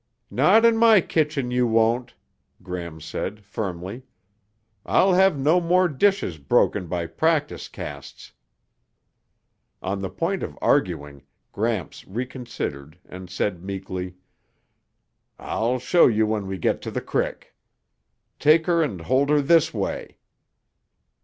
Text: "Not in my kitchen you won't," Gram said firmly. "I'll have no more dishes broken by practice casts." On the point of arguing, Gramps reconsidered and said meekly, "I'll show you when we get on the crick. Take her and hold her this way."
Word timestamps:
"Not 0.31 0.65
in 0.65 0.77
my 0.77 0.99
kitchen 0.99 1.51
you 1.51 1.67
won't," 1.67 2.15
Gram 2.63 2.99
said 2.99 3.45
firmly. 3.45 4.01
"I'll 4.83 5.13
have 5.13 5.37
no 5.37 5.61
more 5.61 5.87
dishes 5.87 6.39
broken 6.39 6.87
by 6.87 7.05
practice 7.05 7.67
casts." 7.67 8.31
On 9.83 10.01
the 10.01 10.09
point 10.09 10.41
of 10.41 10.57
arguing, 10.59 11.21
Gramps 11.51 12.07
reconsidered 12.07 12.97
and 13.05 13.29
said 13.29 13.63
meekly, 13.63 14.15
"I'll 15.37 15.77
show 15.77 16.07
you 16.07 16.25
when 16.25 16.47
we 16.47 16.57
get 16.57 16.87
on 16.87 16.93
the 16.93 17.01
crick. 17.01 17.53
Take 18.39 18.65
her 18.65 18.81
and 18.81 19.01
hold 19.01 19.29
her 19.29 19.39
this 19.39 19.71
way." 19.71 20.17